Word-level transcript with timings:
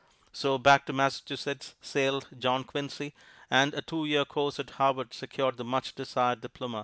So 0.33 0.57
back 0.57 0.87
to 0.87 0.93
Massachusetts 0.93 1.75
sailed 1.79 2.27
John 2.39 2.63
Quincy; 2.63 3.13
and 3.51 3.71
a 3.75 3.83
two 3.83 4.03
year 4.05 4.25
course 4.25 4.59
at 4.59 4.71
Harvard 4.71 5.13
secured 5.13 5.57
the 5.57 5.63
much 5.63 5.93
desired 5.93 6.41
diploma. 6.41 6.79